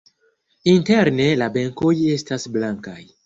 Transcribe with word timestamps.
Interne 0.71 1.27
la 1.43 1.49
benkoj 1.57 1.93
estas 2.17 2.49
blankaj. 2.57 2.99